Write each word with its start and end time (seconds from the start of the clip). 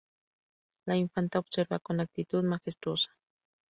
La 0.87 0.95
infanta 0.95 1.37
observa 1.37 1.77
con 1.77 1.99
actitud 1.99 2.43
majestuosa. 2.43 3.15